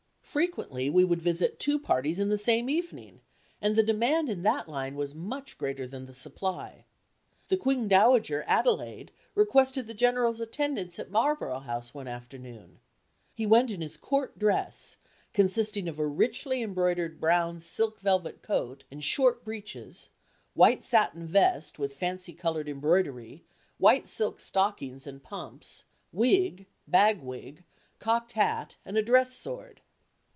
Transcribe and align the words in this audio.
Frequently 0.31 0.89
we 0.89 1.03
would 1.03 1.21
visit 1.21 1.59
two 1.59 1.77
parties 1.77 2.17
in 2.17 2.29
the 2.29 2.37
same 2.37 2.69
evening, 2.69 3.19
and 3.61 3.75
the 3.75 3.83
demand 3.83 4.29
in 4.29 4.43
that 4.43 4.69
line 4.69 4.95
was 4.95 5.13
much 5.13 5.57
greater 5.57 5.85
than 5.85 6.05
the 6.05 6.13
supply. 6.13 6.85
The 7.49 7.57
Queen 7.57 7.89
Dowager 7.89 8.45
Adelaide 8.47 9.11
requested 9.35 9.87
the 9.87 9.93
General's 9.93 10.39
attendance 10.39 10.97
at 10.99 11.11
Marlborough 11.11 11.59
House 11.59 11.93
one 11.93 12.07
afternoon. 12.07 12.79
He 13.33 13.45
went 13.45 13.71
in 13.71 13.81
his 13.81 13.97
court 13.97 14.39
dress, 14.39 14.95
consisting 15.33 15.89
of 15.89 15.99
a 15.99 16.07
richly 16.07 16.61
embroidered 16.61 17.19
brown 17.19 17.59
silk 17.59 17.99
velvet 17.99 18.41
coat 18.41 18.85
and 18.89 19.03
short 19.03 19.43
breeches, 19.43 20.11
white 20.53 20.85
satin 20.85 21.27
vest 21.27 21.77
with 21.77 21.93
fancy 21.97 22.31
colored 22.31 22.69
embroidery, 22.69 23.43
white 23.79 24.07
silk 24.07 24.39
stockings 24.39 25.05
and 25.05 25.23
pumps, 25.23 25.83
wig, 26.13 26.67
bag 26.87 27.19
wig, 27.19 27.65
cocked 27.99 28.31
hat, 28.31 28.77
and 28.85 28.97
a 28.97 29.03
dress 29.03 29.33
sword. 29.33 29.81